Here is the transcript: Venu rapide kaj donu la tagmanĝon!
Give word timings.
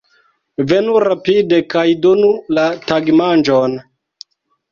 Venu 0.69 0.95
rapide 1.03 1.59
kaj 1.73 1.83
donu 2.07 2.31
la 2.59 2.63
tagmanĝon! 2.93 3.77